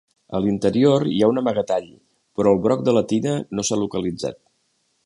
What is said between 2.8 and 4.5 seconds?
de la tina no s'ha localitzat.